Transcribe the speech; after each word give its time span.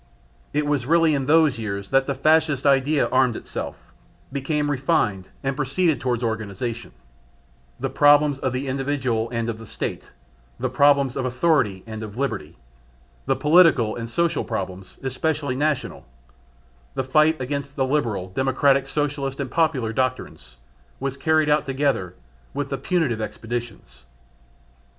It 0.51 0.65
was 0.65 0.87
really 0.87 1.13
in 1.13 1.27
those 1.27 1.59
years 1.59 1.91
that 1.91 2.07
the 2.07 2.15
Fascist 2.15 2.65
idea 2.65 3.07
armed 3.09 3.35
itself, 3.35 3.93
became 4.31 4.71
refined 4.71 5.27
and 5.43 5.55
proceeded 5.55 6.01
towards 6.01 6.23
organisation: 6.23 6.91
the 7.79 7.87
problems 7.87 8.39
of 8.39 8.51
the 8.51 8.67
individual 8.67 9.29
and 9.29 9.47
of 9.47 9.59
the 9.59 9.65
State, 9.67 10.09
the 10.59 10.71
problems 10.71 11.15
of 11.15 11.23
authority 11.25 11.83
and 11.85 12.01
of 12.01 12.17
liberty, 12.17 12.57
the 13.27 13.35
political 13.35 13.95
and 13.95 14.09
social 14.09 14.43
problems, 14.43 14.97
especially 15.03 15.55
national; 15.55 16.03
the 16.95 17.03
fight 17.03 17.39
against 17.39 17.75
the 17.75 17.85
liberal, 17.85 18.29
democratic, 18.29 18.87
socialistic 18.87 19.41
and 19.41 19.51
popular 19.51 19.93
doctrines, 19.93 20.55
was 20.99 21.15
carried 21.15 21.47
out 21.47 21.67
together 21.67 22.15
with 22.55 22.69
the 22.69 22.77
"punitive 22.79 23.21
expeditions." 23.21 24.03